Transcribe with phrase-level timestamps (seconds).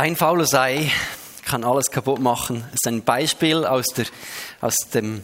[0.00, 0.90] Ein fauler Sei
[1.44, 2.62] kann alles kaputt machen.
[2.70, 4.06] Das ist ein Beispiel aus der,
[4.62, 5.22] aus dem,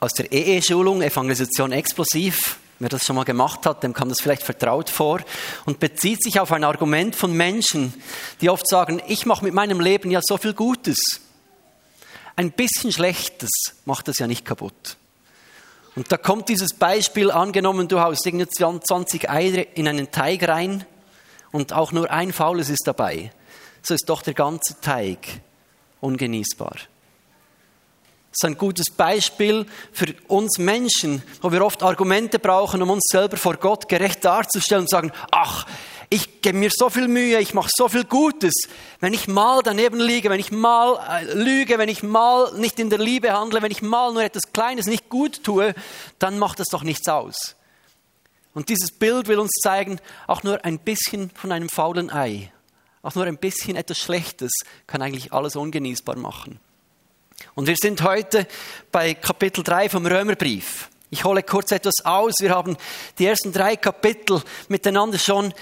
[0.00, 2.58] aus der EE-Schulung, Evangelisation explosiv.
[2.78, 5.20] Wer das schon mal gemacht hat, dem kam das vielleicht vertraut vor
[5.64, 7.94] und bezieht sich auf ein Argument von Menschen,
[8.42, 10.98] die oft sagen, ich mache mit meinem Leben ja so viel Gutes.
[12.36, 13.48] Ein bisschen Schlechtes
[13.86, 14.98] macht das ja nicht kaputt.
[15.96, 20.84] Und da kommt dieses Beispiel, angenommen, du haust irgendwie 20 Eier in einen Teig rein
[21.50, 23.32] und auch nur ein Faules ist dabei.
[23.82, 25.18] So ist doch der ganze Teig
[26.00, 26.76] ungenießbar.
[28.32, 33.04] Das ist ein gutes Beispiel für uns Menschen, wo wir oft Argumente brauchen, um uns
[33.10, 35.66] selber vor Gott gerecht darzustellen und sagen, ach,
[36.08, 38.54] ich gebe mir so viel Mühe, ich mache so viel Gutes.
[39.00, 42.90] Wenn ich mal daneben liege, wenn ich mal äh, lüge, wenn ich mal nicht in
[42.90, 45.74] der Liebe handle, wenn ich mal nur etwas Kleines nicht gut tue,
[46.18, 47.56] dann macht das doch nichts aus.
[48.54, 52.52] Und dieses Bild will uns zeigen, auch nur ein bisschen von einem faulen Ei,
[53.02, 54.52] auch nur ein bisschen etwas Schlechtes
[54.86, 56.60] kann eigentlich alles ungenießbar machen.
[57.54, 58.46] Und wir sind heute
[58.92, 60.88] bei Kapitel 3 vom Römerbrief.
[61.10, 62.34] Ich hole kurz etwas aus.
[62.38, 62.76] Wir haben
[63.18, 65.52] die ersten drei Kapitel miteinander schon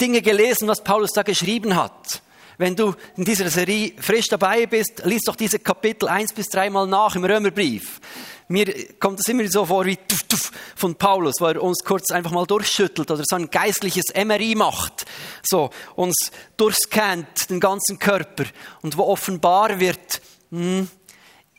[0.00, 2.22] Dinge gelesen, was Paulus da geschrieben hat.
[2.58, 6.86] Wenn du in dieser Serie frisch dabei bist, liest doch diese Kapitel eins bis dreimal
[6.86, 8.00] nach im Römerbrief.
[8.48, 8.66] Mir
[8.98, 12.32] kommt es immer so vor wie tuff, tuff von Paulus, wo er uns kurz einfach
[12.32, 15.04] mal durchschüttelt oder so ein geistliches MRI macht.
[15.42, 18.44] So, uns durchscannt, den ganzen Körper
[18.82, 20.88] und wo offenbar wird, hm,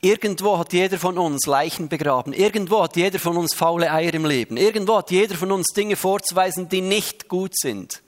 [0.03, 2.34] Irgendwo hat jeder von uns Leichen begraben.
[2.34, 4.58] Irgendwo hat jeder von uns faule Eier im Leben.
[4.58, 8.03] Irgendwo hat jeder von uns Dinge vorzuweisen, die nicht gut sind.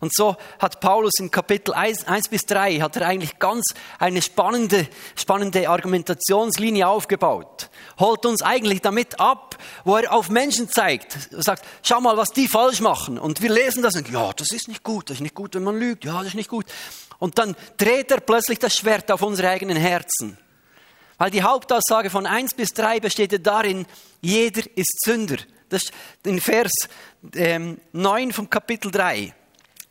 [0.00, 4.22] Und so hat Paulus in Kapitel 1, 1 bis 3 hat er eigentlich ganz eine
[4.22, 7.68] spannende, spannende Argumentationslinie aufgebaut.
[7.98, 11.18] Holt uns eigentlich damit ab, wo er auf Menschen zeigt.
[11.32, 13.18] Er sagt, schau mal, was die falsch machen.
[13.18, 15.64] Und wir lesen das und ja, das ist nicht gut, das ist nicht gut, wenn
[15.64, 16.06] man lügt.
[16.06, 16.64] Ja, das ist nicht gut.
[17.18, 20.38] Und dann dreht er plötzlich das Schwert auf unsere eigenen Herzen.
[21.18, 23.84] Weil die Hauptaussage von 1 bis 3 besteht darin,
[24.22, 25.36] jeder ist Sünder.
[25.68, 25.92] Das ist
[26.24, 26.72] in Vers
[27.34, 29.34] ähm, 9 vom Kapitel 3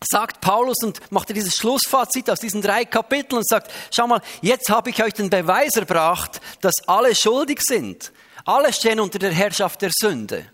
[0.02, 4.70] sagt Paulus und macht dieses Schlussfazit aus diesen drei Kapiteln und sagt, schau mal, jetzt
[4.70, 8.12] habe ich euch den Beweis erbracht, dass alle schuldig sind.
[8.46, 10.46] Alle stehen unter der Herrschaft der Sünde.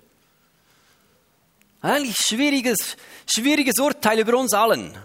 [1.81, 2.97] Eigentlich schwieriges,
[3.27, 4.97] schwieriges Urteil über uns allen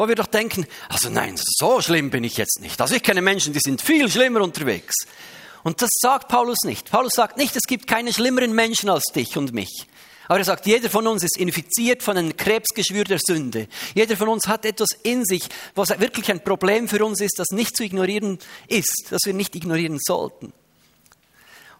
[0.00, 2.80] wo wir doch denken, also nein, so schlimm bin ich jetzt nicht.
[2.80, 4.94] Also ich kenne Menschen, die sind viel schlimmer unterwegs.
[5.62, 6.90] Und das sagt Paulus nicht.
[6.90, 9.86] Paulus sagt nicht, es gibt keine schlimmeren Menschen als dich und mich.
[10.30, 13.66] Aber er sagt, jeder von uns ist infiziert von einem Krebsgeschwür der Sünde.
[13.96, 17.48] Jeder von uns hat etwas in sich, was wirklich ein Problem für uns ist, das
[17.50, 20.52] nicht zu ignorieren ist, das wir nicht ignorieren sollten.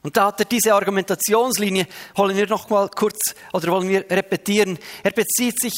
[0.02, 4.80] Und da hat er diese Argumentationslinie, wollen wir noch mal kurz oder wollen wir repetieren.
[5.04, 5.74] Er bezieht sich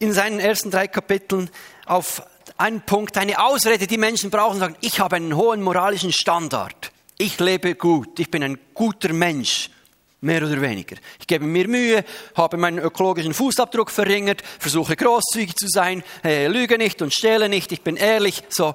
[0.00, 1.48] in seinen ersten drei Kapiteln
[1.86, 2.22] auf
[2.56, 6.90] einen Punkt, eine Ausrede, die Menschen brauchen, sagen, ich habe einen hohen moralischen Standard.
[7.16, 8.18] Ich lebe gut.
[8.18, 9.70] Ich bin ein guter Mensch.
[10.20, 10.96] Mehr oder weniger.
[11.20, 16.76] Ich gebe mir Mühe, habe meinen ökologischen Fußabdruck verringert, versuche großzügig zu sein, äh, lüge
[16.76, 18.42] nicht und stehle nicht, ich bin ehrlich.
[18.48, 18.74] So.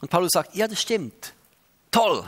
[0.00, 1.32] Und Paulus sagt, ja, das stimmt.
[1.90, 2.24] Toll.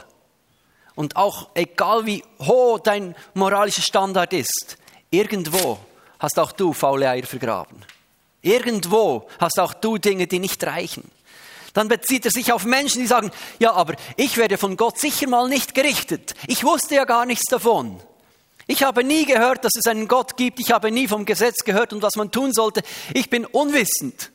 [0.96, 4.78] Und auch egal wie hoch dein moralischer Standard ist,
[5.10, 5.78] irgendwo
[6.18, 7.84] hast auch du faule Eier vergraben.
[8.42, 11.08] Irgendwo hast auch du Dinge, die nicht reichen.
[11.72, 15.28] Dann bezieht er sich auf Menschen, die sagen, ja, aber ich werde von Gott sicher
[15.28, 16.34] mal nicht gerichtet.
[16.46, 18.00] Ich wusste ja gar nichts davon.
[18.66, 20.58] Ich habe nie gehört, dass es einen Gott gibt.
[20.58, 22.82] Ich habe nie vom Gesetz gehört und was man tun sollte.
[23.14, 24.32] Ich bin unwissend.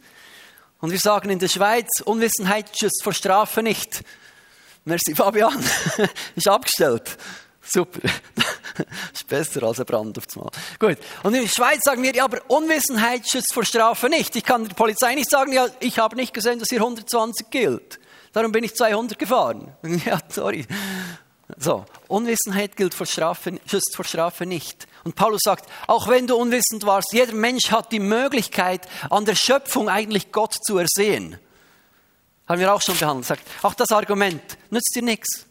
[0.79, 4.03] Und wir sagen in der Schweiz, Unwissenheit schützt vor Strafe nicht.
[4.85, 5.63] Merci Fabian,
[6.35, 7.17] ist abgestellt.
[7.61, 7.99] Super.
[9.13, 10.49] ist besser als ein Brand aufs Mal.
[10.79, 10.97] Gut.
[11.23, 14.35] Und in der Schweiz sagen wir, ja, aber Unwissenheit schützt vor Strafe nicht.
[14.35, 17.99] Ich kann der Polizei nicht sagen, ja, ich habe nicht gesehen, dass hier 120 gilt.
[18.33, 19.75] Darum bin ich 200 gefahren.
[20.05, 20.65] Ja, sorry.
[21.57, 21.85] So.
[22.07, 24.87] Unwissenheit gilt vor Strafe, schützt vor Strafe nicht.
[25.03, 29.35] Und Paulus sagt, auch wenn du unwissend warst, jeder Mensch hat die Möglichkeit, an der
[29.35, 31.37] Schöpfung eigentlich Gott zu ersehen.
[32.47, 33.25] Haben wir auch schon behandelt.
[33.25, 35.45] Sagt, auch das Argument nützt dir nichts.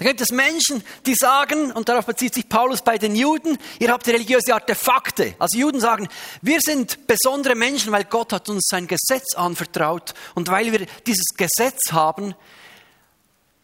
[0.00, 3.92] Da gibt es Menschen, die sagen, und darauf bezieht sich Paulus bei den Juden, ihr
[3.92, 5.34] habt religiöse Artefakte.
[5.38, 6.08] Also Juden sagen,
[6.40, 11.26] wir sind besondere Menschen, weil Gott hat uns sein Gesetz anvertraut und weil wir dieses
[11.36, 12.34] Gesetz haben,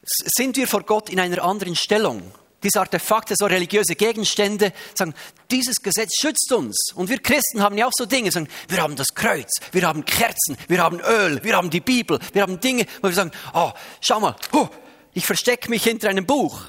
[0.07, 2.23] sind wir vor Gott in einer anderen Stellung.
[2.63, 5.15] Diese Artefakte, so religiöse Gegenstände, sagen,
[5.51, 6.93] dieses Gesetz schützt uns.
[6.95, 10.05] Und wir Christen haben ja auch so Dinge, sagen, wir haben das Kreuz, wir haben
[10.05, 13.73] Kerzen, wir haben Öl, wir haben die Bibel, wir haben Dinge, wo wir sagen, oh,
[14.01, 14.69] schau mal, oh,
[15.13, 16.61] ich verstecke mich hinter einem Buch.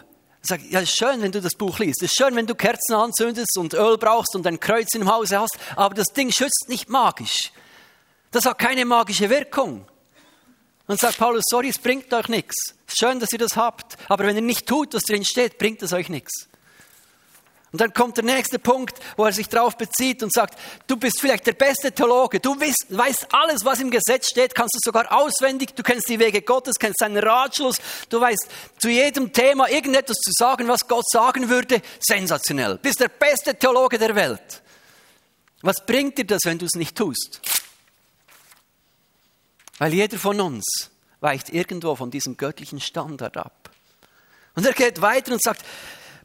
[0.41, 2.01] Sage, ja, ist schön, wenn du das Buch liest.
[2.01, 5.39] Es ist schön, wenn du Kerzen anzündest und Öl brauchst und ein Kreuz im Hause
[5.39, 7.51] hast, aber das Ding schützt nicht magisch.
[8.31, 9.85] Das hat keine magische Wirkung.
[10.85, 12.76] Und sagt Paulus, sorry, es bringt euch nichts.
[12.87, 13.97] Schön, dass ihr das habt.
[14.07, 16.47] Aber wenn ihr nicht tut, was drin steht, bringt es euch nichts.
[17.73, 20.57] Und dann kommt der nächste Punkt, wo er sich darauf bezieht und sagt,
[20.87, 24.73] du bist vielleicht der beste Theologe, du weißt, weißt alles, was im Gesetz steht, kannst
[24.75, 28.47] du sogar auswendig, du kennst die Wege Gottes, kennst seinen Ratschluss, du weißt
[28.79, 32.77] zu jedem Thema irgendetwas zu sagen, was Gott sagen würde, sensationell.
[32.77, 34.63] Bist der beste Theologe der Welt.
[35.61, 37.41] Was bringt dir das, wenn du es nicht tust?
[39.77, 43.69] Weil jeder von uns weicht irgendwo von diesem göttlichen Standard ab.
[44.55, 45.63] Und er geht weiter und sagt,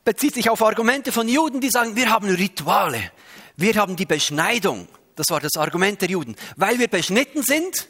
[0.05, 3.13] bezieht sich auf Argumente von Juden, die sagen, wir haben Rituale,
[3.57, 4.89] wir haben die Beschneidung.
[5.17, 6.37] Das war das Argument der Juden.
[6.57, 7.87] Weil wir beschnitten sind,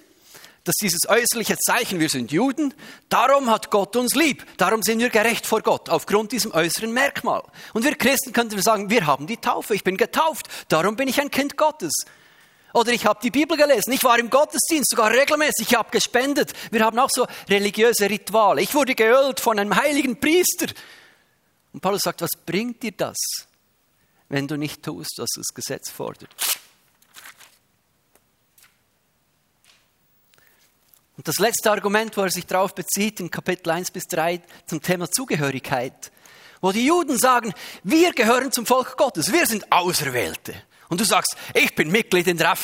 [0.64, 2.74] dass dieses äußerliche Zeichen, wir sind Juden,
[3.08, 7.42] darum hat Gott uns lieb, darum sind wir gerecht vor Gott, aufgrund diesem äußeren Merkmal.
[7.72, 11.20] Und wir Christen könnten sagen, wir haben die Taufe, ich bin getauft, darum bin ich
[11.20, 11.92] ein Kind Gottes.
[12.74, 16.52] Oder ich habe die Bibel gelesen, ich war im Gottesdienst, sogar regelmäßig, ich habe gespendet.
[16.70, 18.62] Wir haben auch so religiöse Rituale.
[18.62, 20.66] Ich wurde geölt von einem heiligen Priester.
[21.72, 23.18] Und Paulus sagt, was bringt dir das,
[24.28, 26.34] wenn du nicht tust, was das Gesetz fordert?
[31.16, 34.80] Und das letzte Argument, wo er sich darauf bezieht, in Kapitel 1 bis 3 zum
[34.80, 36.10] Thema Zugehörigkeit,
[36.60, 37.52] wo die Juden sagen,
[37.82, 40.54] wir gehören zum Volk Gottes, wir sind Auserwählte.
[40.92, 42.54] Und du sagst, ich bin Mitglied in der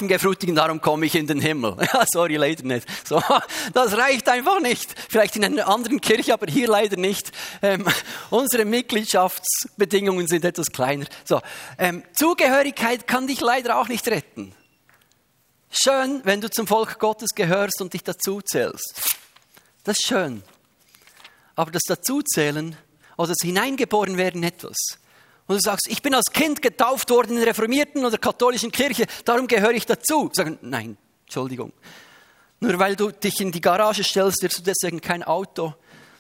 [0.55, 1.79] darum komme ich in den Himmel.
[1.95, 2.87] Ja, sorry, leider nicht.
[3.09, 3.23] So,
[3.73, 4.95] das reicht einfach nicht.
[5.09, 7.33] Vielleicht in einer anderen Kirche, aber hier leider nicht.
[7.63, 7.87] Ähm,
[8.31, 11.07] unsere Mitgliedschaftsbedingungen sind etwas kleiner.
[11.25, 11.41] So,
[11.79, 14.55] ähm, Zugehörigkeit kann dich leider auch nicht retten.
[15.71, 19.01] Schön, wenn du zum Volk Gottes gehörst und dich dazu zählst.
[19.85, 20.43] Das ist schön.
[21.57, 22.77] Aber das Dazuzählen
[23.17, 24.77] oder das Hineingeboren werden etwas,
[25.49, 29.07] und du sagst, ich bin als Kind getauft worden in der reformierten oder katholischen Kirche,
[29.25, 30.31] darum gehöre ich dazu.
[30.35, 31.73] Sagen, nein, Entschuldigung.
[32.61, 35.75] Nur weil du dich in die Garage stellst, wirst du deswegen kein Auto.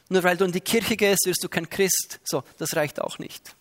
[0.08, 2.20] Nur weil du in die Kirche gehst, wirst du kein Christ.
[2.24, 3.54] So, das reicht auch nicht.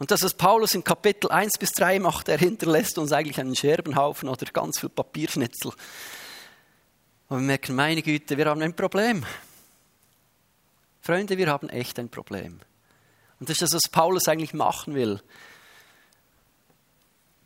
[0.00, 3.54] Und das, was Paulus in Kapitel 1 bis 3 macht, er hinterlässt uns eigentlich einen
[3.54, 5.72] Scherbenhaufen oder ganz viel Papierschnitzel.
[7.28, 9.24] Und wir merken, meine Güte, wir haben ein Problem.
[11.02, 12.60] Freunde, wir haben echt ein Problem.
[13.38, 15.20] Und das ist das, was Paulus eigentlich machen will.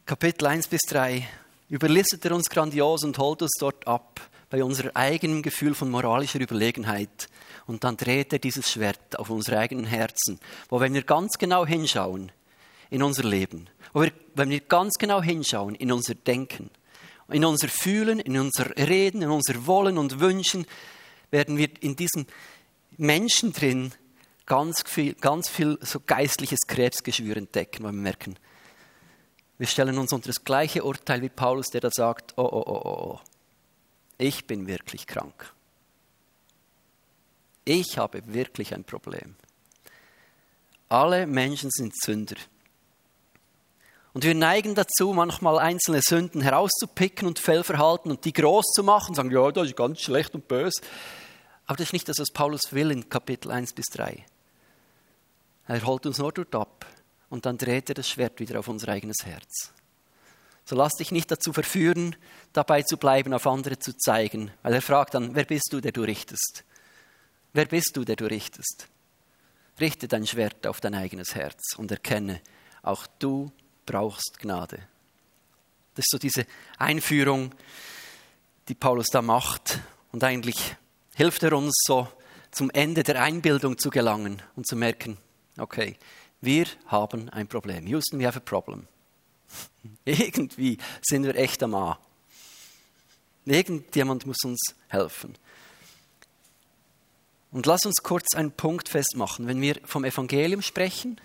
[0.07, 1.27] Kapitel 1 bis 3
[1.69, 4.21] überlistet er uns grandios und holt uns dort ab
[4.51, 7.29] bei unserem eigenen Gefühl von moralischer Überlegenheit.
[7.67, 11.65] Und dann dreht er dieses Schwert auf unsere eigenen Herzen, wo wenn wir ganz genau
[11.65, 12.33] hinschauen
[12.91, 16.71] in unser Leben, wo wir, wenn wir ganz genau hinschauen in unser Denken,
[17.29, 20.67] in unser Fühlen, in unser Reden, in unser Wollen und Wünschen,
[21.31, 22.27] werden wir in diesem
[22.97, 23.93] Menschen drin
[24.51, 28.37] ganz viel, ganz viel so geistliches Krebsgeschwür entdecken, weil wir merken,
[29.59, 32.81] wir stellen uns unter das gleiche Urteil wie Paulus, der da sagt, oh, oh, oh,
[32.85, 33.21] oh, oh,
[34.19, 35.55] ich bin wirklich krank.
[37.65, 39.37] Ich habe wirklich ein Problem.
[40.89, 42.35] Alle Menschen sind Sünder.
[44.13, 49.15] Und wir neigen dazu, manchmal einzelne Sünden herauszupicken und Fehlverhalten und die groß zu machen,
[49.15, 50.81] sagen, ja, das ist ganz schlecht und böse.
[51.67, 54.27] Aber das ist nicht das, was Paulus will in Kapitel 1 bis 3.
[55.71, 56.85] Er holt uns nur dort ab
[57.29, 59.73] und dann dreht er das Schwert wieder auf unser eigenes Herz.
[60.65, 62.17] So lass dich nicht dazu verführen,
[62.53, 65.93] dabei zu bleiben, auf andere zu zeigen, weil er fragt dann, wer bist du, der
[65.93, 66.65] du richtest?
[67.53, 68.89] Wer bist du, der du richtest?
[69.79, 72.41] Richte dein Schwert auf dein eigenes Herz und erkenne,
[72.83, 73.53] auch du
[73.87, 74.81] brauchst Gnade.
[75.95, 76.47] Das ist so diese
[76.79, 77.55] Einführung,
[78.67, 79.79] die Paulus da macht.
[80.11, 80.75] Und eigentlich
[81.15, 82.09] hilft er uns so
[82.51, 85.17] zum Ende der Einbildung zu gelangen und zu merken,
[85.61, 85.97] Okay,
[86.41, 87.87] wir haben ein Problem.
[87.87, 88.87] Houston, we have a problem.
[90.05, 91.99] Irgendwie sind wir echt am A.
[93.45, 95.37] Irgendjemand muss uns helfen.
[97.53, 99.47] Und lass uns kurz einen Punkt festmachen.
[99.47, 101.21] Wenn wir vom Evangelium sprechen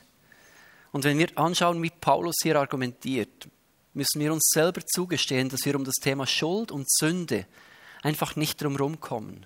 [0.91, 3.47] und wenn wir anschauen, wie Paulus hier argumentiert,
[3.93, 7.45] müssen wir uns selber zugestehen, dass wir um das Thema Schuld und Sünde
[8.01, 9.45] einfach nicht drum kommen.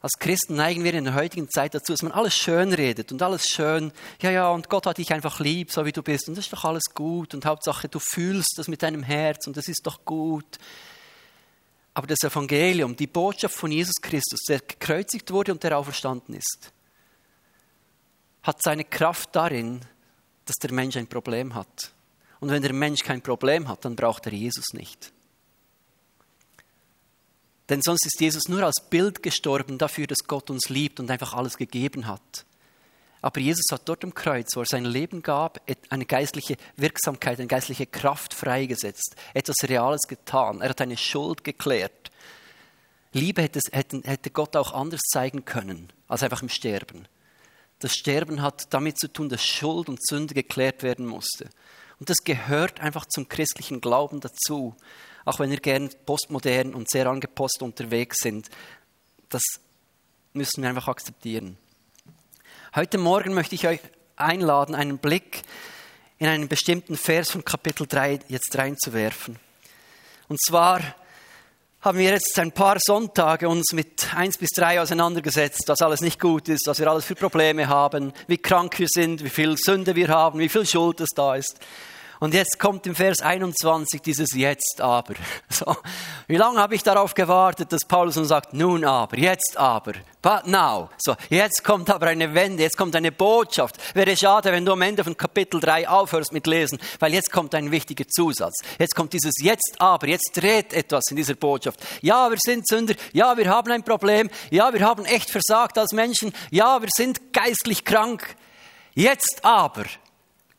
[0.00, 3.20] Als Christen neigen wir in der heutigen Zeit dazu, dass man alles schön redet und
[3.20, 6.36] alles schön, ja, ja, und Gott hat dich einfach lieb, so wie du bist, und
[6.36, 9.66] das ist doch alles gut, und Hauptsache, du fühlst das mit deinem Herz, und das
[9.66, 10.58] ist doch gut.
[11.94, 16.72] Aber das Evangelium, die Botschaft von Jesus Christus, der gekreuzigt wurde und der auferstanden ist,
[18.44, 19.80] hat seine Kraft darin,
[20.44, 21.92] dass der Mensch ein Problem hat.
[22.38, 25.12] Und wenn der Mensch kein Problem hat, dann braucht er Jesus nicht.
[27.68, 31.34] Denn sonst ist Jesus nur als Bild gestorben dafür, dass Gott uns liebt und einfach
[31.34, 32.46] alles gegeben hat.
[33.20, 35.60] Aber Jesus hat dort am Kreuz, wo er sein Leben gab,
[35.90, 40.60] eine geistliche Wirksamkeit, eine geistliche Kraft freigesetzt, etwas Reales getan.
[40.60, 42.12] Er hat eine Schuld geklärt.
[43.12, 47.08] Liebe hätte, hätte Gott auch anders zeigen können, als einfach im Sterben.
[47.80, 51.48] Das Sterben hat damit zu tun, dass Schuld und Sünde geklärt werden musste.
[52.00, 54.76] Und das gehört einfach zum christlichen Glauben dazu.
[55.24, 58.48] Auch wenn wir gern postmodern und sehr angepost unterwegs sind.
[59.28, 59.42] Das
[60.32, 61.58] müssen wir einfach akzeptieren.
[62.74, 63.80] Heute Morgen möchte ich euch
[64.16, 65.42] einladen, einen Blick
[66.18, 69.38] in einen bestimmten Vers von Kapitel 3 jetzt reinzuwerfen.
[70.28, 70.80] Und zwar
[71.88, 76.20] haben wir jetzt ein paar Sonntage uns mit eins bis drei auseinandergesetzt, was alles nicht
[76.20, 79.96] gut ist, was wir alles für Probleme haben, wie krank wir sind, wie viel Sünde
[79.96, 81.58] wir haben, wie viel Schuld es da ist.
[82.20, 85.14] Und jetzt kommt im Vers 21 dieses Jetzt aber.
[85.50, 85.76] So.
[86.26, 90.46] Wie lange habe ich darauf gewartet, dass Paulus uns sagt, nun aber, jetzt aber, but
[90.46, 90.90] now.
[90.98, 93.76] So, jetzt kommt aber eine Wende, jetzt kommt eine Botschaft.
[93.94, 97.54] Wäre schade, wenn du am Ende von Kapitel 3 aufhörst mit Lesen, weil jetzt kommt
[97.54, 98.56] ein wichtiger Zusatz.
[98.78, 101.80] Jetzt kommt dieses Jetzt aber, jetzt dreht etwas in dieser Botschaft.
[102.02, 105.92] Ja, wir sind Sünder, ja, wir haben ein Problem, ja, wir haben echt versagt als
[105.92, 108.36] Menschen, ja, wir sind geistlich krank.
[108.94, 109.84] Jetzt aber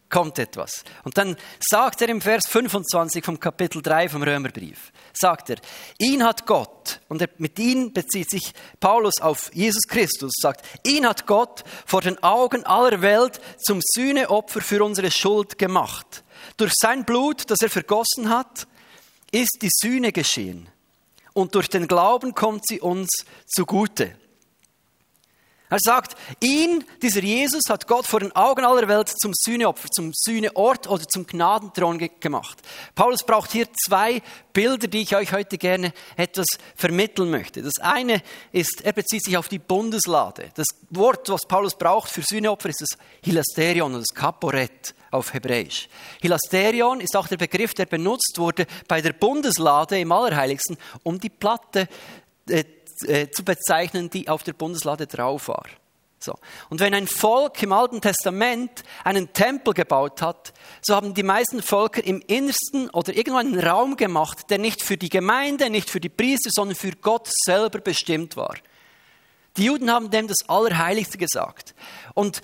[0.09, 0.83] kommt etwas.
[1.03, 5.57] Und dann sagt er im Vers 25 vom Kapitel 3 vom Römerbrief, sagt er,
[5.99, 11.27] ihn hat Gott, und mit ihm bezieht sich Paulus auf Jesus Christus, sagt, ihn hat
[11.27, 16.23] Gott vor den Augen aller Welt zum Sühneopfer für unsere Schuld gemacht.
[16.57, 18.67] Durch sein Blut, das er vergossen hat,
[19.31, 20.69] ist die Sühne geschehen.
[21.33, 23.09] Und durch den Glauben kommt sie uns
[23.45, 24.15] zugute.
[25.71, 30.11] Er sagt, ihn, dieser Jesus, hat Gott vor den Augen aller Welt zum Sühneopfer, zum
[30.15, 32.57] Sühneort oder zum Gnadenthron gemacht.
[32.95, 37.61] Paulus braucht hier zwei Bilder, die ich euch heute gerne etwas vermitteln möchte.
[37.61, 40.49] Das eine ist, er bezieht sich auf die Bundeslade.
[40.55, 45.87] Das Wort, was Paulus braucht für Sühneopfer, ist das Hilasterion oder das Kaporet auf Hebräisch.
[46.19, 51.29] Hilasterion ist auch der Begriff, der benutzt wurde bei der Bundeslade im Allerheiligsten, um die
[51.29, 51.87] Platte
[53.05, 55.65] äh, zu bezeichnen, die auf der Bundeslade drauf war.
[56.21, 56.35] So.
[56.69, 61.61] Und wenn ein Volk im Alten Testament einen Tempel gebaut hat, so haben die meisten
[61.61, 66.01] Völker im Innersten oder irgendwo einen Raum gemacht, der nicht für die Gemeinde, nicht für
[66.01, 68.55] die Priester, sondern für Gott selber bestimmt war.
[69.55, 71.73] Die Juden haben dem das Allerheiligste gesagt.
[72.13, 72.41] Und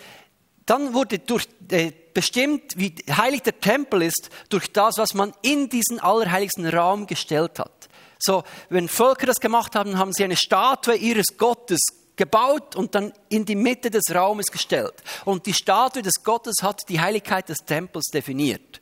[0.66, 5.70] dann wurde durch, äh, bestimmt, wie heilig der Tempel ist, durch das, was man in
[5.70, 7.85] diesen allerheiligsten Raum gestellt hat.
[8.20, 11.80] So, wenn Völker das gemacht haben, haben sie eine Statue ihres Gottes
[12.16, 14.96] gebaut und dann in die Mitte des Raumes gestellt.
[15.26, 18.80] Und die Statue des Gottes hat die Heiligkeit des Tempels definiert.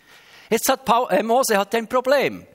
[0.49, 2.45] Jetzt hat Paul, äh, Mose hat ein Problem.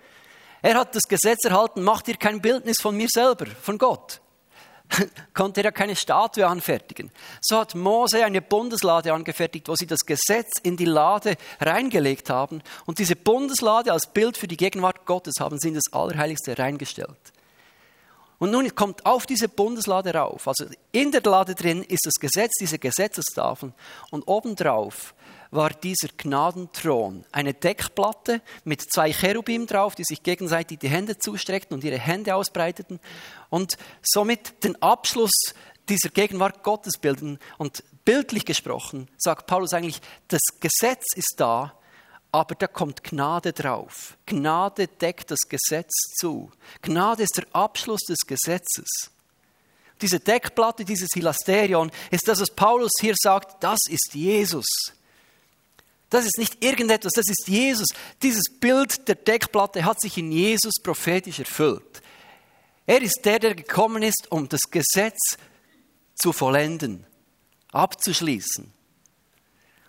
[0.63, 4.21] Er hat das Gesetz erhalten, macht ihr kein Bildnis von mir selber, von Gott.
[5.35, 7.11] konnte er keine Statue anfertigen.
[7.40, 12.62] So hat Mose eine Bundeslade angefertigt, wo sie das Gesetz in die Lade reingelegt haben.
[12.87, 17.33] Und diese Bundeslade als Bild für die Gegenwart Gottes haben sie in das Allerheiligste reingestellt.
[18.38, 22.52] Und nun kommt auf diese Bundeslade rauf, also in der Lade drin ist das Gesetz,
[22.61, 23.75] diese Gesetzestafeln
[24.11, 25.12] und obendrauf
[25.50, 31.75] war dieser Gnadenthron eine Deckplatte mit zwei Cherubim drauf, die sich gegenseitig die Hände zustreckten
[31.75, 33.00] und ihre Hände ausbreiteten
[33.49, 35.55] und somit den Abschluss
[35.88, 37.38] dieser Gegenwart Gottes bilden.
[37.57, 41.75] Und bildlich gesprochen sagt Paulus eigentlich, das Gesetz ist da,
[42.31, 44.17] aber da kommt Gnade drauf.
[44.26, 46.50] Gnade deckt das Gesetz zu.
[46.83, 49.11] Gnade ist der Abschluss des Gesetzes.
[50.00, 54.67] Diese Deckplatte, dieses Hilasterion, ist das, was Paulus hier sagt, das ist Jesus.
[56.11, 57.88] Das ist nicht irgendetwas, das ist Jesus.
[58.23, 62.03] Dieses Bild der Deckplatte hat sich in Jesus prophetisch erfüllt.
[62.87, 65.37] Er ist der, der gekommen ist, um das Gesetz
[66.15, 67.07] zu vollenden,
[67.73, 68.73] abzuschließen.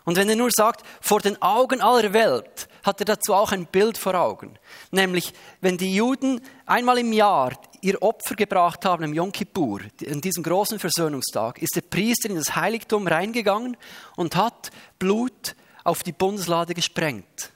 [0.03, 3.67] Und wenn er nur sagt, vor den Augen aller Welt, hat er dazu auch ein
[3.67, 4.57] Bild vor Augen.
[4.91, 10.19] Nämlich, wenn die Juden einmal im Jahr ihr Opfer gebracht haben im Yom Kippur, an
[10.19, 13.77] diesem großen Versöhnungstag, ist der Priester in das Heiligtum reingegangen
[14.15, 15.55] und hat Blut
[15.89, 17.51] auf die Bundeslade gesprengt.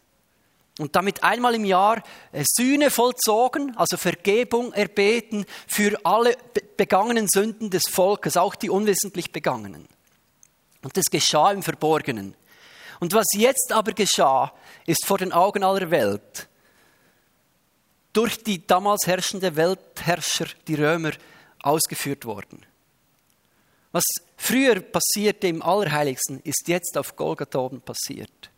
[0.79, 6.35] Und damit einmal im Jahr äh, Sühne vollzogen, also Vergebung erbeten für alle
[6.77, 9.87] begangenen Sünden des Volkes, auch die unwissentlich begangenen.
[10.81, 12.35] Und das geschah im Verborgenen.
[12.99, 14.51] Und was jetzt aber geschah,
[14.87, 16.49] ist vor den Augen aller Welt
[18.13, 21.11] durch die damals herrschende Weltherrscher, die Römer,
[21.61, 22.65] ausgeführt worden.
[23.93, 24.03] Was
[24.35, 28.49] früher passierte im Allerheiligsten, ist jetzt auf Golgatha oben passiert.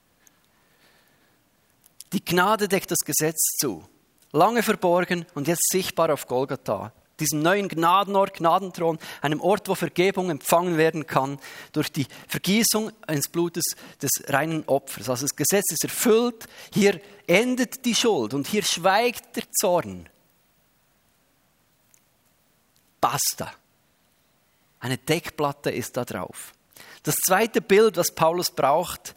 [2.13, 3.83] Die Gnade deckt das Gesetz zu.
[4.31, 6.93] Lange verborgen und jetzt sichtbar auf Golgatha.
[7.19, 11.39] diesem neuen Gnadenort, Gnadenthron, einem Ort, wo Vergebung empfangen werden kann
[11.71, 13.63] durch die Vergießung eines Blutes
[14.01, 15.09] des reinen Opfers.
[15.09, 20.09] Also das Gesetz ist erfüllt, hier endet die Schuld und hier schweigt der Zorn.
[22.99, 23.53] Basta.
[24.85, 26.53] Eine Deckplatte ist da drauf.
[27.01, 29.15] Das zweite Bild, was Paulus braucht,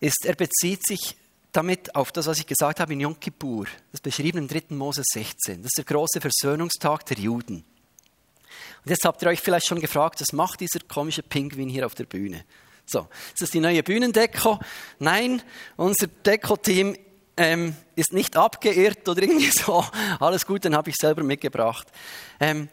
[0.00, 1.18] ist, er bezieht sich
[1.52, 4.74] damit auf das, was ich gesagt habe in Yom Kippur, das beschrieben im 3.
[4.74, 5.58] Mose 16.
[5.58, 7.56] Das ist der große Versöhnungstag der Juden.
[7.56, 11.94] Und jetzt habt ihr euch vielleicht schon gefragt, was macht dieser komische Pinguin hier auf
[11.94, 12.46] der Bühne?
[12.86, 14.60] So, ist das die neue Bühnendeko?
[14.98, 15.42] Nein,
[15.76, 16.96] unser Deko-Team
[17.36, 19.84] ähm, ist nicht abgeirrt oder irgendwie so.
[20.20, 21.86] Alles gut, den habe ich selber mitgebracht.
[22.40, 22.70] Ähm,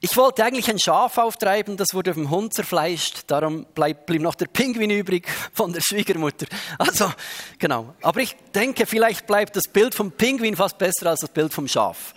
[0.00, 4.36] ich wollte eigentlich ein Schaf auftreiben, das wurde vom Hund zerfleischt, darum bleib, blieb noch
[4.36, 6.46] der Pinguin übrig von der Schwiegermutter.
[6.78, 7.12] Also,
[7.58, 7.94] genau.
[8.02, 11.66] Aber ich denke, vielleicht bleibt das Bild vom Pinguin fast besser als das Bild vom
[11.66, 12.14] Schaf.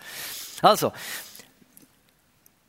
[0.61, 0.91] Also,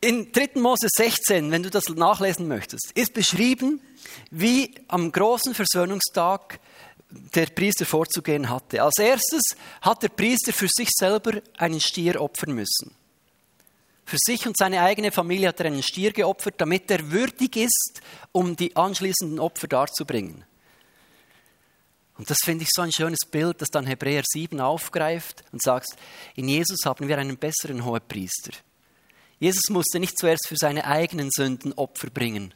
[0.01, 0.61] in 3.
[0.61, 3.81] Mose 16, wenn du das nachlesen möchtest, ist beschrieben,
[4.31, 6.59] wie am großen Versöhnungstag
[7.35, 8.83] der Priester vorzugehen hatte.
[8.83, 9.43] Als erstes
[9.83, 12.97] hat der Priester für sich selber einen Stier opfern müssen.
[14.05, 18.03] Für sich und seine eigene Familie hat er einen Stier geopfert, damit er würdig ist,
[18.33, 20.45] um die anschließenden Opfer darzubringen.
[22.19, 25.97] Und das finde ich so ein schönes Bild, das dann Hebräer 7 aufgreift und sagt,
[26.37, 28.53] in Jesus haben wir einen besseren Hohepriester.
[29.39, 32.55] Jesus musste nicht zuerst für seine eigenen Sünden Opfer bringen.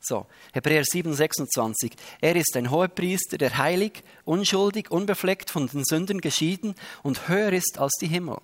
[0.00, 1.92] So, Hebräer 7, 26.
[2.20, 7.78] Er ist ein Hohepriester, der heilig, unschuldig, unbefleckt von den Sünden geschieden und höher ist
[7.78, 8.38] als die Himmel.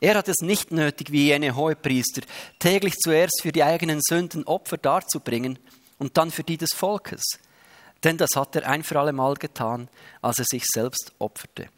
[0.00, 2.22] Er hat es nicht nötig, wie jene Hohepriester,
[2.58, 5.58] täglich zuerst für die eigenen Sünden Opfer darzubringen
[5.98, 7.22] und dann für die des Volkes.
[8.04, 9.88] Denn das hat er ein für alle Mal getan,
[10.22, 11.68] als er sich selbst opferte.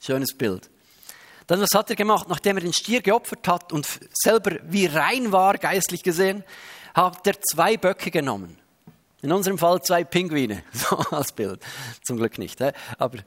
[0.00, 0.70] Schönes Bild.
[1.48, 5.32] Dann was hat er gemacht, nachdem er den Stier geopfert hat und selber wie rein
[5.32, 6.44] war, geistlich gesehen,
[6.94, 8.56] hat er zwei Böcke genommen.
[9.22, 11.60] In unserem Fall zwei Pinguine, so als Bild.
[12.04, 12.62] Zum Glück nicht,
[12.98, 13.18] aber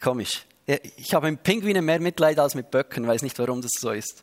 [0.00, 0.46] komisch.
[0.96, 4.22] Ich habe mit Pinguinen mehr Mitleid als mit Böcken, weiß nicht, warum das so ist.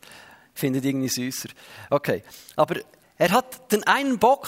[0.53, 1.49] Findet irgendwie süßer.
[1.89, 2.23] Okay,
[2.55, 2.77] aber
[3.17, 4.47] er hat den einen Bock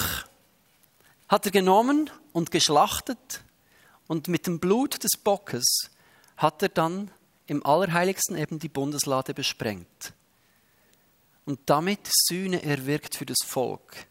[1.29, 3.43] hat er genommen und geschlachtet
[4.07, 5.91] und mit dem Blut des Bockes
[6.35, 7.11] hat er dann
[7.45, 10.13] im Allerheiligsten eben die Bundeslade besprengt
[11.45, 14.07] und damit Sühne erwirkt für das Volk.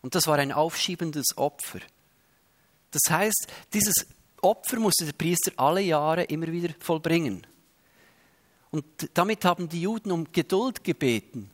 [0.00, 1.80] Und das war ein aufschiebendes Opfer.
[2.92, 4.06] Das heißt, dieses
[4.42, 7.46] Opfer musste der Priester alle Jahre immer wieder vollbringen.
[8.70, 11.50] Und damit haben die Juden um Geduld gebeten.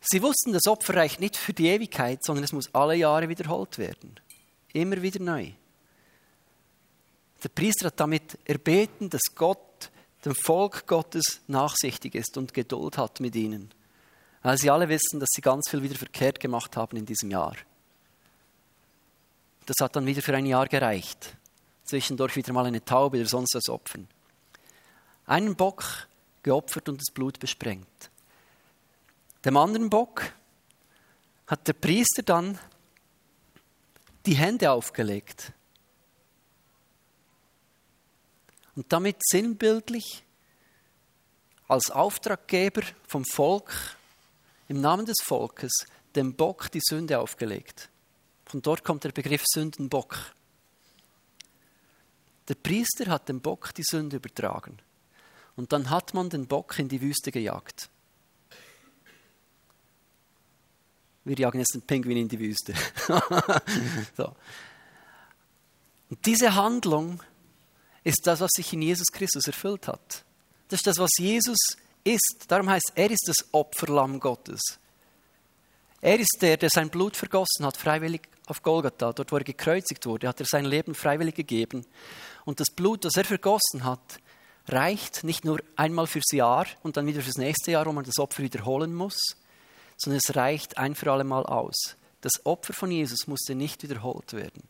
[0.00, 3.78] Sie wussten, das Opfer reicht nicht für die Ewigkeit, sondern es muss alle Jahre wiederholt
[3.78, 4.18] werden.
[4.72, 5.52] Immer wieder neu.
[7.42, 9.90] Der Priester hat damit erbeten, dass Gott
[10.24, 13.72] dem Volk Gottes nachsichtig ist und Geduld hat mit ihnen.
[14.42, 17.56] Weil sie alle wissen, dass sie ganz viel wieder verkehrt gemacht haben in diesem Jahr.
[19.66, 21.36] Das hat dann wieder für ein Jahr gereicht
[21.84, 24.08] zwischendurch wieder mal eine Taube oder sonst was opfern.
[25.26, 26.08] Einen Bock
[26.42, 28.10] geopfert und das Blut besprengt.
[29.44, 30.32] Dem anderen Bock
[31.46, 32.58] hat der Priester dann
[34.26, 35.52] die Hände aufgelegt.
[38.74, 40.24] Und damit sinnbildlich
[41.68, 43.96] als Auftraggeber vom Volk,
[44.68, 45.72] im Namen des Volkes,
[46.14, 47.90] dem Bock die Sünde aufgelegt.
[48.46, 50.34] Von dort kommt der Begriff Sündenbock.
[52.48, 54.78] Der Priester hat dem Bock die Sünde übertragen.
[55.56, 57.88] Und dann hat man den Bock in die Wüste gejagt.
[61.24, 62.74] Wir jagen jetzt den Pinguin in die Wüste.
[64.16, 64.34] so.
[66.10, 67.22] Und diese Handlung
[68.02, 70.24] ist das, was sich in Jesus Christus erfüllt hat.
[70.68, 71.58] Das ist das, was Jesus
[72.02, 72.46] ist.
[72.48, 74.60] Darum heißt, er ist das Opferlamm Gottes.
[76.00, 80.06] Er ist der, der sein Blut vergossen hat, freiwillig auf Golgatha, dort wo er gekreuzigt
[80.06, 81.84] wurde, hat er sein Leben freiwillig gegeben.
[82.44, 84.20] Und das Blut, das er vergossen hat,
[84.68, 88.18] reicht nicht nur einmal fürs Jahr und dann wieder fürs nächste Jahr, wo man das
[88.18, 89.18] Opfer wiederholen muss,
[89.96, 91.96] sondern es reicht ein für alle Mal aus.
[92.20, 94.62] Das Opfer von Jesus musste nicht wiederholt werden.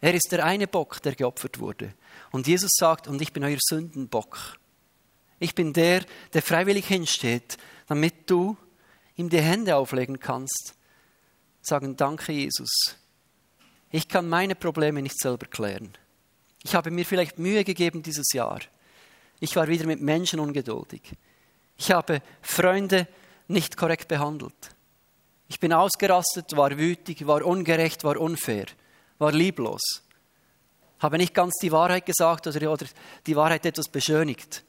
[0.00, 1.92] Er ist der eine Bock, der geopfert wurde.
[2.30, 4.56] Und Jesus sagt, und ich bin euer Sündenbock.
[5.40, 7.58] Ich bin der, der freiwillig hinsteht,
[7.88, 8.56] damit du
[9.16, 10.74] ihm die Hände auflegen kannst.
[11.68, 12.96] Sagen, danke Jesus,
[13.90, 15.90] ich kann meine Probleme nicht selber klären.
[16.62, 18.60] Ich habe mir vielleicht Mühe gegeben dieses Jahr.
[19.38, 21.02] Ich war wieder mit Menschen ungeduldig.
[21.76, 23.06] Ich habe Freunde
[23.48, 24.74] nicht korrekt behandelt.
[25.48, 28.66] Ich bin ausgerastet, war wütig, war ungerecht, war unfair,
[29.18, 30.02] war lieblos.
[31.00, 32.86] Habe nicht ganz die Wahrheit gesagt oder, oder
[33.26, 34.64] die Wahrheit etwas beschönigt.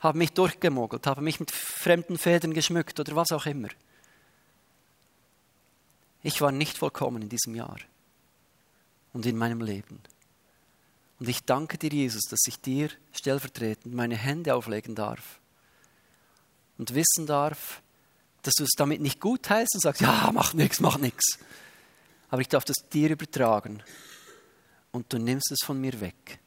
[0.00, 3.68] habe mich durchgemogelt, habe mich mit fremden Federn geschmückt oder was auch immer.
[6.22, 7.78] Ich war nicht vollkommen in diesem Jahr
[9.12, 10.00] und in meinem Leben.
[11.20, 15.40] Und ich danke dir, Jesus, dass ich dir stellvertretend meine Hände auflegen darf
[16.76, 17.82] und wissen darf,
[18.42, 21.38] dass du es damit nicht gut heißt und sagst, ja, mach nichts, mach nichts.
[22.30, 23.82] Aber ich darf das dir übertragen
[24.92, 26.38] und du nimmst es von mir weg.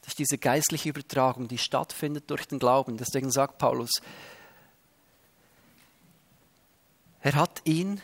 [0.00, 2.96] Das ist diese geistliche Übertragung, die stattfindet durch den Glauben.
[2.96, 3.90] Deswegen sagt Paulus,
[7.28, 8.00] er hat ihn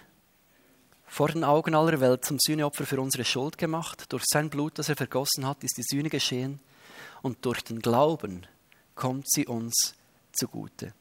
[1.06, 4.04] vor den Augen aller Welt zum Sühneopfer für unsere Schuld gemacht.
[4.12, 6.60] Durch sein Blut, das er vergossen hat, ist die Sühne geschehen.
[7.22, 8.46] Und durch den Glauben
[8.94, 9.94] kommt sie uns
[10.30, 10.92] zugute.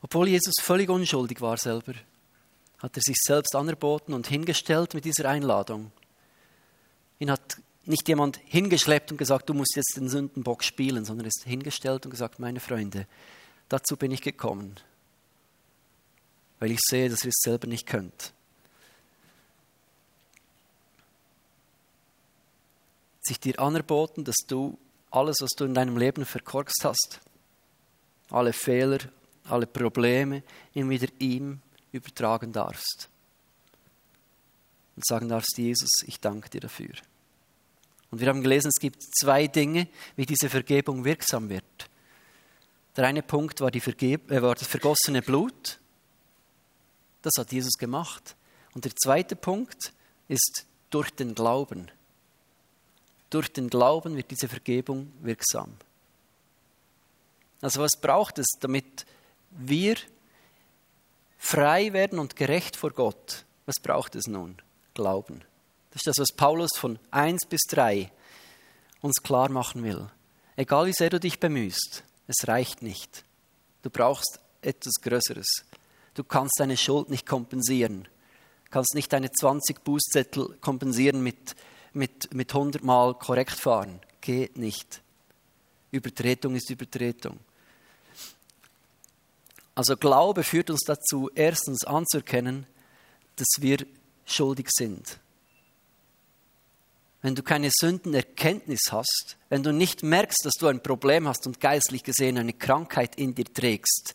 [0.00, 1.92] Obwohl Jesus völlig unschuldig war selber,
[2.78, 5.92] hat er sich selbst anerboten und hingestellt mit dieser Einladung.
[7.18, 11.44] Ihn hat nicht jemand hingeschleppt und gesagt, du musst jetzt den Sündenbock spielen, sondern ist
[11.44, 13.06] hingestellt und gesagt, meine Freunde,
[13.68, 14.76] dazu bin ich gekommen,
[16.58, 18.32] weil ich sehe, dass ihr es selber nicht könnt.
[23.22, 24.78] Sich dir anerboten, dass du
[25.10, 27.20] alles, was du in deinem Leben verkorkst hast,
[28.30, 28.98] alle Fehler,
[29.44, 30.42] alle Probleme,
[30.72, 31.60] immer wieder ihm
[31.92, 33.08] übertragen darfst.
[34.96, 36.94] Und sagen darfst, Jesus, ich danke dir dafür.
[38.14, 41.64] Und wir haben gelesen, es gibt zwei Dinge, wie diese Vergebung wirksam wird.
[42.94, 45.80] Der eine Punkt war, äh, war das vergossene Blut.
[47.22, 48.36] Das hat Jesus gemacht.
[48.72, 49.92] Und der zweite Punkt
[50.28, 51.90] ist durch den Glauben.
[53.30, 55.74] Durch den Glauben wird diese Vergebung wirksam.
[57.62, 59.06] Also was braucht es, damit
[59.50, 59.96] wir
[61.36, 63.44] frei werden und gerecht vor Gott?
[63.66, 64.58] Was braucht es nun?
[64.94, 65.42] Glauben.
[65.94, 68.10] Das ist das, was Paulus von 1 bis 3
[69.00, 70.10] uns klar machen will.
[70.56, 73.24] Egal wie sehr du dich bemühst, es reicht nicht.
[73.82, 75.46] Du brauchst etwas Größeres.
[76.14, 78.08] Du kannst deine Schuld nicht kompensieren.
[78.64, 81.54] Du kannst nicht deine 20 Bußzettel kompensieren mit,
[81.92, 84.00] mit, mit 100 Mal korrekt fahren.
[84.20, 85.00] Geht nicht.
[85.92, 87.38] Übertretung ist Übertretung.
[89.76, 92.66] Also Glaube führt uns dazu, erstens anzuerkennen,
[93.36, 93.86] dass wir
[94.26, 95.20] schuldig sind
[97.24, 101.58] wenn du keine Sündenerkenntnis hast, wenn du nicht merkst, dass du ein Problem hast und
[101.58, 104.14] geistlich gesehen eine Krankheit in dir trägst,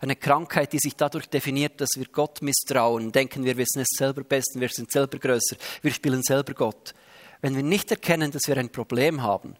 [0.00, 4.24] eine Krankheit, die sich dadurch definiert, dass wir Gott misstrauen, denken, wir wissen es selber
[4.24, 6.94] besten, wir sind selber größer, wir spielen selber Gott.
[7.42, 9.56] Wenn wir nicht erkennen, dass wir ein Problem haben,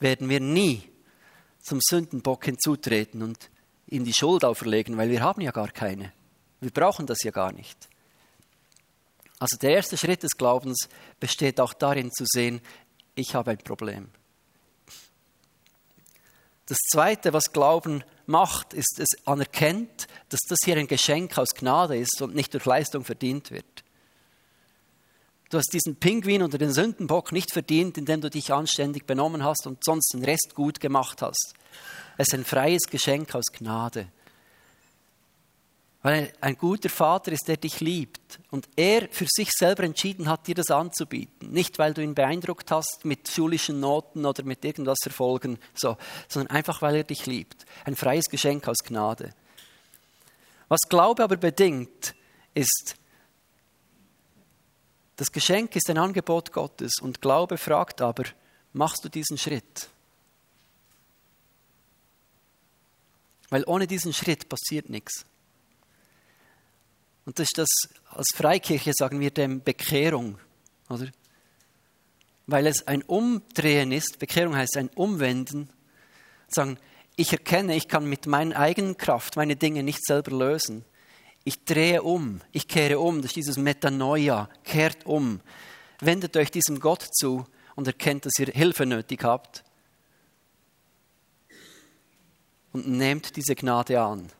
[0.00, 0.80] werden wir nie
[1.60, 3.50] zum Sündenbock hinzutreten und
[3.86, 6.14] ihm die Schuld auferlegen, weil wir haben ja gar keine.
[6.62, 7.76] Wir brauchen das ja gar nicht.
[9.38, 10.88] Also der erste Schritt des Glaubens
[11.20, 12.60] besteht auch darin zu sehen,
[13.14, 14.08] ich habe ein Problem.
[16.66, 21.96] Das Zweite, was Glauben macht, ist, es anerkennt, dass das hier ein Geschenk aus Gnade
[21.96, 23.84] ist und nicht durch Leistung verdient wird.
[25.50, 29.66] Du hast diesen Pinguin oder den Sündenbock nicht verdient, indem du dich anständig benommen hast
[29.66, 31.54] und sonst den Rest gut gemacht hast.
[32.18, 34.08] Es ist ein freies Geschenk aus Gnade.
[36.08, 40.46] Weil ein guter Vater ist, der dich liebt und er für sich selber entschieden hat,
[40.46, 41.50] dir das anzubieten.
[41.50, 46.56] Nicht, weil du ihn beeindruckt hast mit schulischen Noten oder mit irgendwas Erfolgen, so, sondern
[46.56, 47.66] einfach, weil er dich liebt.
[47.84, 49.34] Ein freies Geschenk aus Gnade.
[50.68, 52.14] Was Glaube aber bedingt,
[52.54, 52.96] ist,
[55.16, 58.24] das Geschenk ist ein Angebot Gottes und Glaube fragt aber,
[58.72, 59.90] machst du diesen Schritt?
[63.50, 65.26] Weil ohne diesen Schritt passiert nichts.
[67.28, 67.68] Und das ist das,
[68.08, 70.38] als Freikirche sagen wir dem Bekehrung,
[70.88, 71.08] oder?
[72.46, 75.68] Weil es ein Umdrehen ist, Bekehrung heißt ein Umwenden,
[76.48, 76.78] sagen,
[77.16, 80.86] ich erkenne, ich kann mit meiner eigenen Kraft meine Dinge nicht selber lösen.
[81.44, 85.42] Ich drehe um, ich kehre um, das ist dieses Metanoia, kehrt um.
[86.00, 87.44] Wendet euch diesem Gott zu
[87.76, 89.64] und erkennt, dass ihr Hilfe nötig habt.
[92.72, 94.32] Und nehmt diese Gnade an.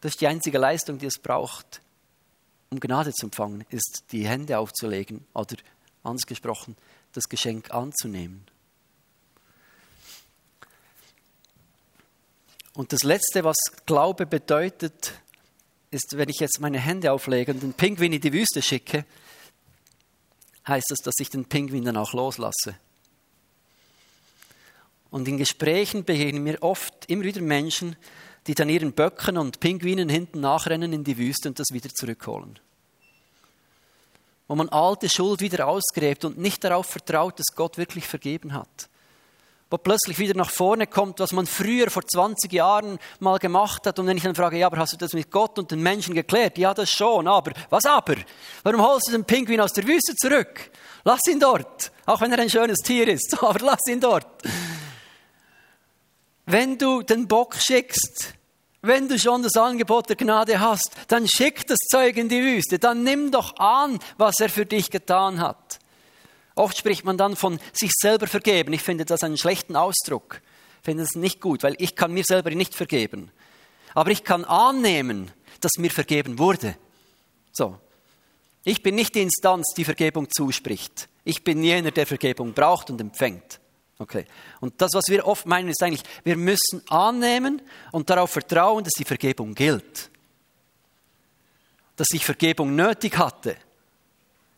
[0.00, 1.82] Das ist die einzige Leistung, die es braucht,
[2.70, 5.56] um Gnade zu empfangen, ist die Hände aufzulegen oder
[6.02, 6.76] anders gesprochen,
[7.12, 8.44] das Geschenk anzunehmen.
[12.74, 15.12] Und das Letzte, was Glaube bedeutet,
[15.90, 19.04] ist, wenn ich jetzt meine Hände auflege und den Pinguin in die Wüste schicke,
[20.66, 22.76] heißt das, dass ich den Pinguin dann auch loslasse.
[25.10, 27.96] Und in Gesprächen begegnen mir oft immer wieder Menschen,
[28.46, 32.58] die dann ihren Böcken und Pinguinen hinten nachrennen in die Wüste und das wieder zurückholen.
[34.48, 38.88] wo man alte Schuld wieder ausgräbt und nicht darauf vertraut, dass Gott wirklich vergeben hat.
[39.70, 44.00] Wo plötzlich wieder nach vorne kommt, was man früher vor 20 Jahren mal gemacht hat.
[44.00, 46.16] Und wenn ich dann frage, ja, aber hast du das mit Gott und den Menschen
[46.16, 46.58] geklärt?
[46.58, 48.16] Ja, das schon, aber, was aber?
[48.64, 50.72] Warum holst du den Pinguin aus der Wüste zurück?
[51.04, 54.26] Lass ihn dort, auch wenn er ein schönes Tier ist, aber lass ihn dort.
[56.50, 58.34] Wenn du den Bock schickst,
[58.82, 62.80] wenn du schon das Angebot der Gnade hast, dann schick das Zeug in die Wüste,
[62.80, 65.78] dann nimm doch an, was er für dich getan hat.
[66.56, 68.72] Oft spricht man dann von sich selber vergeben.
[68.72, 70.40] Ich finde das einen schlechten Ausdruck.
[70.80, 73.30] Ich finde es nicht gut, weil ich kann mir selber nicht vergeben.
[73.94, 76.74] Aber ich kann annehmen, dass mir vergeben wurde.
[77.52, 77.78] So.
[78.64, 81.08] Ich bin nicht die Instanz, die Vergebung zuspricht.
[81.22, 83.60] Ich bin jener, der Vergebung braucht und empfängt.
[84.00, 84.24] Okay.
[84.60, 87.60] Und das, was wir oft meinen, ist eigentlich, wir müssen annehmen
[87.92, 90.10] und darauf vertrauen, dass die Vergebung gilt.
[91.96, 93.56] Dass ich Vergebung nötig hatte.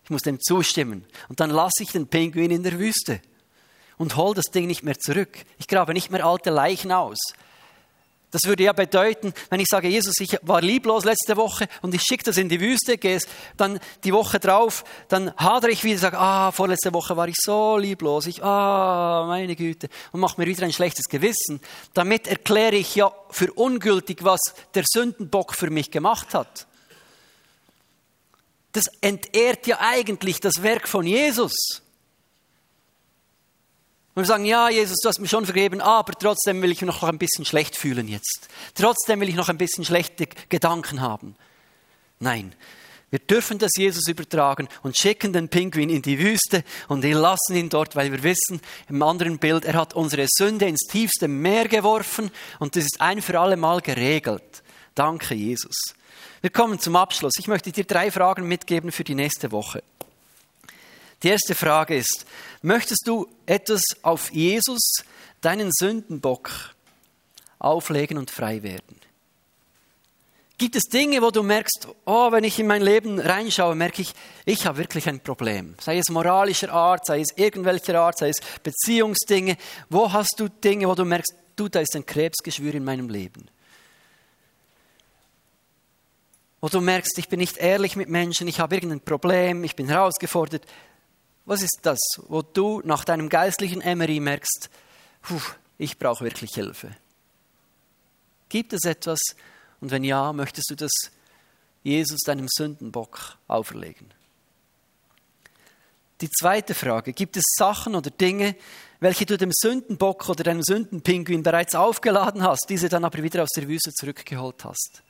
[0.05, 1.05] Ich muss dem zustimmen.
[1.29, 3.21] Und dann lasse ich den Pinguin in der Wüste
[3.99, 5.37] und hol das Ding nicht mehr zurück.
[5.59, 7.19] Ich grabe nicht mehr alte Leichen aus.
[8.33, 12.01] Das würde ja bedeuten, wenn ich sage, Jesus, ich war lieblos letzte Woche und ich
[12.01, 13.21] schicke das in die Wüste, gehe
[13.59, 17.77] dann die Woche drauf, dann hadere ich wieder, sage, ah, vorletzte Woche war ich so
[17.77, 21.61] lieblos, ich, ah, meine Güte, und mache mir wieder ein schlechtes Gewissen.
[21.93, 24.41] Damit erkläre ich ja für ungültig, was
[24.73, 26.67] der Sündenbock für mich gemacht hat.
[28.73, 31.83] Das entehrt ja eigentlich das Werk von Jesus.
[34.15, 36.89] Und wir sagen, ja, Jesus, du hast mir schon vergeben, aber trotzdem will ich mich
[36.89, 38.49] noch ein bisschen schlecht fühlen jetzt.
[38.75, 41.35] Trotzdem will ich noch ein bisschen schlechte Gedanken haben.
[42.19, 42.55] Nein,
[43.13, 47.55] wir dürfen das Jesus übertragen und schicken den Pinguin in die Wüste und wir lassen
[47.55, 51.69] ihn dort, weil wir wissen, im anderen Bild, er hat unsere Sünde ins tiefste Meer
[51.69, 54.63] geworfen und das ist ein für alle Mal geregelt.
[54.95, 55.77] Danke, Jesus.
[56.41, 57.35] Wir kommen zum Abschluss.
[57.39, 59.83] Ich möchte dir drei Fragen mitgeben für die nächste Woche.
[61.23, 62.27] Die erste Frage ist,
[62.63, 65.05] möchtest du etwas auf Jesus,
[65.41, 66.51] deinen Sündenbock,
[67.59, 69.03] auflegen und frei werden?
[70.59, 74.13] Gibt es Dinge, wo du merkst, oh, wenn ich in mein Leben reinschaue, merke ich,
[74.45, 75.75] ich habe wirklich ein Problem.
[75.81, 79.57] Sei es moralischer Art, sei es irgendwelcher Art, sei es Beziehungsdinge.
[79.91, 83.49] Wo hast du Dinge, wo du merkst, du, da ist ein Krebsgeschwür in meinem Leben?
[86.61, 89.89] Wo du merkst, ich bin nicht ehrlich mit Menschen, ich habe irgendein Problem, ich bin
[89.89, 90.65] herausgefordert.
[91.45, 94.71] Was ist das, wo du nach deinem geistlichen Emery merkst,
[95.79, 96.95] ich brauche wirklich Hilfe?
[98.49, 99.19] Gibt es etwas?
[99.81, 100.93] Und wenn ja, möchtest du das
[101.83, 104.13] Jesus, deinem Sündenbock, auferlegen?
[106.21, 108.55] Die zweite Frage, gibt es Sachen oder Dinge,
[109.01, 113.51] welche du dem Sündenbock oder deinem Sündenpinguin bereits aufgeladen hast, diese dann aber wieder aus
[113.57, 115.03] der Wüste zurückgeholt hast?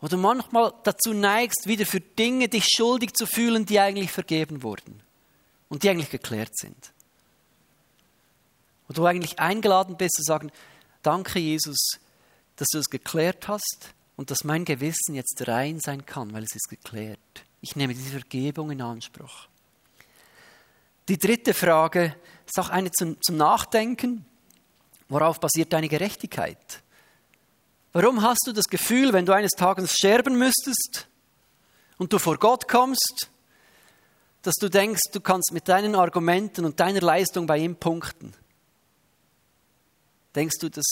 [0.00, 4.62] Wo du manchmal dazu neigst, wieder für Dinge dich schuldig zu fühlen, die eigentlich vergeben
[4.62, 5.02] wurden
[5.68, 6.92] und die eigentlich geklärt sind.
[8.88, 10.52] Wo du eigentlich eingeladen bist zu sagen,
[11.02, 11.98] danke Jesus,
[12.56, 16.54] dass du es geklärt hast und dass mein Gewissen jetzt rein sein kann, weil es
[16.54, 17.18] ist geklärt.
[17.60, 19.48] Ich nehme diese Vergebung in Anspruch.
[21.08, 24.24] Die dritte Frage ist auch eine zum, zum Nachdenken.
[25.08, 26.82] Worauf basiert deine Gerechtigkeit?
[27.98, 31.08] Warum hast du das Gefühl, wenn du eines Tages sterben müsstest
[31.96, 33.30] und du vor Gott kommst,
[34.42, 38.34] dass du denkst, du kannst mit deinen Argumenten und deiner Leistung bei ihm punkten?
[40.34, 40.84] Denkst du, das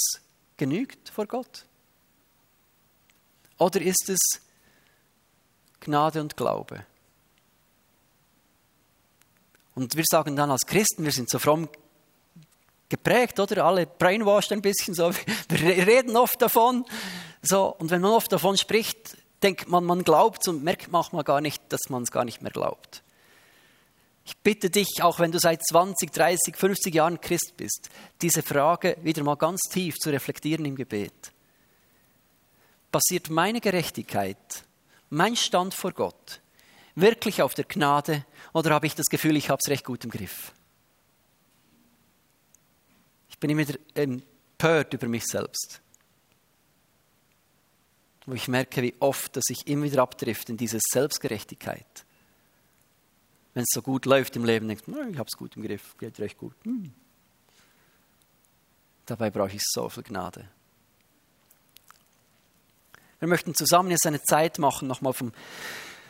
[0.57, 1.67] genügt vor Gott?
[3.59, 4.41] Oder ist es
[5.81, 6.87] Gnade und Glaube?
[9.75, 11.69] Und wir sagen dann als Christen, wir sind so fromm
[12.97, 13.65] geprägt, oder?
[13.65, 15.13] Alle brainwashed ein bisschen so.
[15.49, 16.85] Wir reden oft davon.
[17.43, 21.41] So, und wenn man oft davon spricht, denkt man, man glaubt und merkt manchmal gar
[21.41, 23.03] nicht, dass man es gar nicht mehr glaubt.
[24.27, 27.91] Ich bitte dich, auch wenn du seit 20, 30, 50 Jahren Christ bist,
[28.23, 31.33] diese Frage wieder mal ganz tief zu reflektieren im Gebet.
[32.91, 34.65] Basiert meine Gerechtigkeit,
[35.11, 36.41] mein Stand vor Gott
[36.95, 40.11] wirklich auf der Gnade oder habe ich das Gefühl, ich habe es recht gut im
[40.11, 40.53] Griff?
[43.45, 45.83] Bin ich wieder empört über mich selbst.
[48.25, 52.07] Wo ich merke, wie oft, dass ich immer wieder abdrift in diese Selbstgerechtigkeit.
[53.53, 55.95] Wenn es so gut läuft im Leben, denkst du, ich habe es gut im Griff,
[55.99, 56.55] geht recht gut.
[56.65, 56.91] Hm.
[59.05, 60.49] Dabei brauche ich so viel Gnade.
[63.19, 65.33] Wir möchten zusammen jetzt eine Zeit machen, nochmal vom,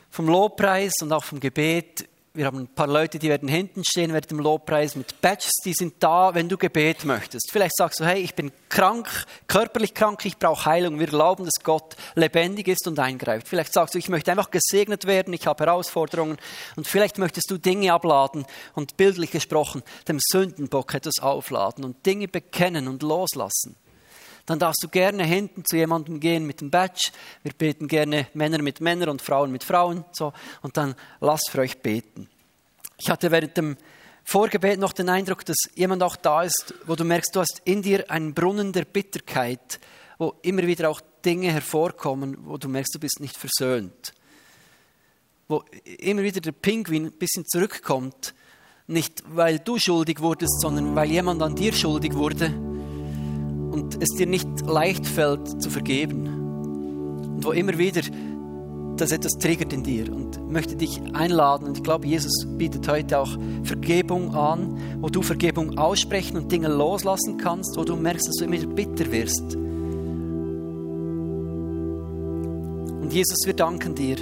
[0.09, 4.13] vom Lobpreis und auch vom Gebet wir haben ein paar Leute, die werden hinten stehen
[4.13, 7.51] während dem Lobpreis mit Badges, die sind da, wenn du Gebet möchtest.
[7.53, 9.09] Vielleicht sagst du, hey, ich bin krank,
[9.47, 10.99] körperlich krank, ich brauche Heilung.
[10.99, 13.47] Wir glauben, dass Gott lebendig ist und eingreift.
[13.47, 16.37] Vielleicht sagst du, ich möchte einfach gesegnet werden, ich habe Herausforderungen
[16.75, 18.45] und vielleicht möchtest du Dinge abladen
[18.75, 23.77] und bildlich gesprochen dem Sündenbock etwas aufladen und Dinge bekennen und loslassen
[24.47, 27.11] dann darfst du gerne hinten zu jemandem gehen mit dem Badge.
[27.43, 30.05] Wir beten gerne Männer mit Männern und Frauen mit Frauen.
[30.13, 32.29] So, und dann lasst für euch beten.
[32.99, 33.77] Ich hatte während dem
[34.23, 37.83] Vorgebet noch den Eindruck, dass jemand auch da ist, wo du merkst, du hast in
[37.83, 39.81] dir einen Brunnen der Bitterkeit,
[40.19, 44.13] wo immer wieder auch Dinge hervorkommen, wo du merkst, du bist nicht versöhnt.
[45.49, 45.65] Wo
[45.99, 48.35] immer wieder der Pinguin ein bisschen zurückkommt,
[48.87, 52.74] nicht weil du schuldig wurdest, sondern weil jemand an dir schuldig wurde
[53.75, 56.29] und es dir nicht leicht fällt zu vergeben.
[57.35, 58.03] Und wo immer wieder
[58.97, 61.67] das etwas triggert in dir und möchte dich einladen.
[61.67, 66.69] Und ich glaube, Jesus bietet heute auch Vergebung an, wo du Vergebung aussprechen und Dinge
[66.69, 69.57] loslassen kannst, wo du merkst, dass du immer bitter wirst.
[73.03, 74.17] Und Jesus, wir danken dir,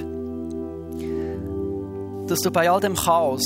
[2.26, 3.42] dass du bei all dem Chaos,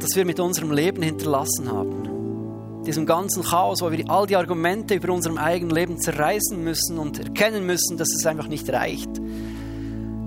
[0.00, 2.13] das wir mit unserem Leben hinterlassen haben,
[2.86, 7.18] diesem ganzen Chaos, wo wir all die Argumente über unserem eigenen Leben zerreißen müssen und
[7.18, 9.10] erkennen müssen, dass es einfach nicht reicht,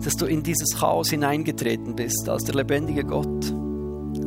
[0.03, 3.53] dass du in dieses Chaos hineingetreten bist als der lebendige Gott,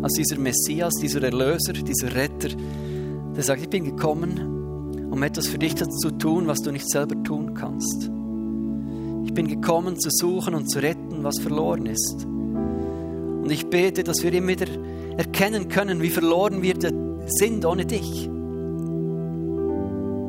[0.02, 2.50] als dieser Messias, dieser Erlöser, dieser Retter,
[3.34, 7.20] der sagt, ich bin gekommen, um etwas für dich zu tun, was du nicht selber
[7.22, 8.10] tun kannst.
[9.24, 12.24] Ich bin gekommen, zu suchen und zu retten, was verloren ist.
[12.24, 14.66] Und ich bete, dass wir immer wieder
[15.16, 16.74] erkennen können, wie verloren wir
[17.26, 18.28] sind ohne dich.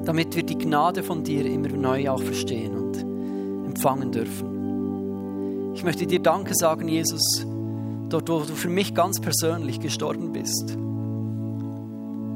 [0.05, 5.73] Damit wir die Gnade von dir immer neu auch verstehen und empfangen dürfen.
[5.73, 7.45] Ich möchte dir Danke sagen, Jesus,
[8.09, 10.77] dort, wo du für mich ganz persönlich gestorben bist.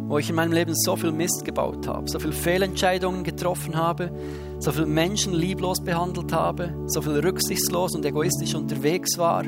[0.08, 4.12] Wo ich in meinem Leben so viel Mist gebaut habe, so viele Fehlentscheidungen getroffen habe,
[4.60, 9.44] so viele Menschen lieblos behandelt habe, so viel rücksichtslos und egoistisch unterwegs war,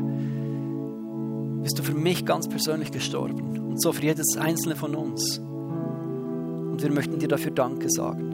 [1.61, 5.39] bist du für mich ganz persönlich gestorben so für jedes einzelne von uns.
[5.39, 8.27] Und wir möchten dir dafür Danke sagen.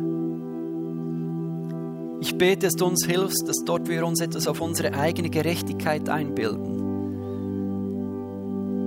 [2.21, 6.07] Ich bete, dass du uns hilfst, dass dort wir uns etwas auf unsere eigene Gerechtigkeit
[6.07, 6.79] einbilden,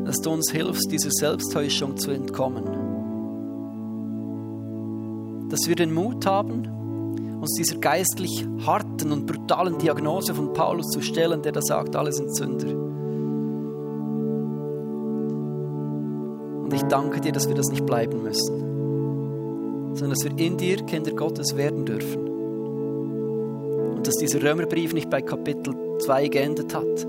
[0.06, 2.64] dass du uns hilfst, dieser Selbsttäuschung zu entkommen.
[5.50, 6.66] Dass wir den Mut haben,
[7.40, 12.12] uns dieser geistlich harten und brutalen Diagnose von Paulus zu stellen, der da sagt, alle
[12.12, 12.85] sind Sünder.
[16.66, 20.78] Und ich danke dir, dass wir das nicht bleiben müssen, sondern dass wir in dir
[20.78, 22.26] Kinder Gottes werden dürfen.
[23.94, 27.06] Und dass dieser Römerbrief nicht bei Kapitel 2 geendet hat,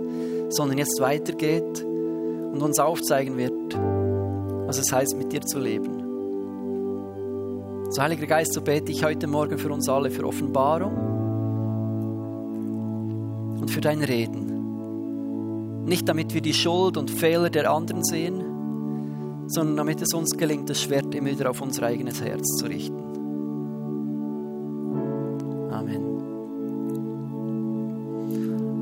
[0.50, 3.52] sondern jetzt weitergeht und uns aufzeigen wird,
[4.68, 6.04] was es heißt, mit dir zu leben.
[7.90, 10.94] So, Heiliger Geist, so bete ich heute Morgen für uns alle für Offenbarung
[13.60, 15.86] und für dein Reden.
[15.86, 18.47] Nicht damit wir die Schuld und Fehler der anderen sehen,
[19.48, 23.07] sondern damit es uns gelingt, das Schwert immer wieder auf unser eigenes Herz zu richten.